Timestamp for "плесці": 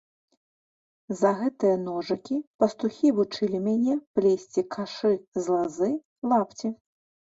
4.17-4.67